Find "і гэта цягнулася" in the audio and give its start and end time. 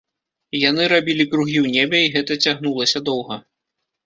2.01-3.05